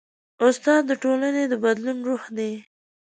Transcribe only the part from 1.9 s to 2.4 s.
روح